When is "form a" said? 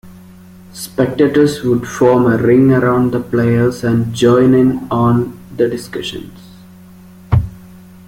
1.87-2.35